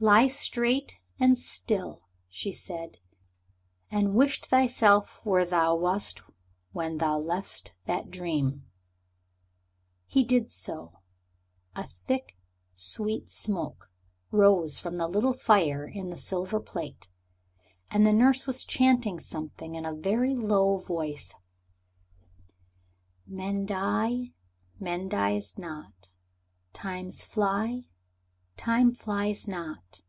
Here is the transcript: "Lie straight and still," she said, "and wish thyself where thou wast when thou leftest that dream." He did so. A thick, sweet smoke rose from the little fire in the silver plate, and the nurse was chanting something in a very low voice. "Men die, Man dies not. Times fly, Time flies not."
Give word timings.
"Lie 0.00 0.28
straight 0.28 0.96
and 1.18 1.36
still," 1.36 2.02
she 2.28 2.52
said, 2.52 2.98
"and 3.90 4.14
wish 4.14 4.40
thyself 4.42 5.20
where 5.26 5.44
thou 5.44 5.74
wast 5.74 6.22
when 6.70 6.98
thou 6.98 7.18
leftest 7.18 7.72
that 7.86 8.08
dream." 8.08 8.64
He 10.06 10.22
did 10.22 10.52
so. 10.52 11.00
A 11.74 11.82
thick, 11.82 12.36
sweet 12.74 13.28
smoke 13.28 13.90
rose 14.30 14.78
from 14.78 14.98
the 14.98 15.08
little 15.08 15.32
fire 15.32 15.84
in 15.88 16.10
the 16.10 16.16
silver 16.16 16.60
plate, 16.60 17.10
and 17.90 18.06
the 18.06 18.12
nurse 18.12 18.46
was 18.46 18.62
chanting 18.62 19.18
something 19.18 19.74
in 19.74 19.84
a 19.84 19.92
very 19.92 20.36
low 20.36 20.76
voice. 20.76 21.34
"Men 23.26 23.66
die, 23.66 24.32
Man 24.78 25.08
dies 25.08 25.58
not. 25.58 26.12
Times 26.72 27.24
fly, 27.24 27.86
Time 28.56 28.92
flies 28.92 29.46
not." 29.46 30.02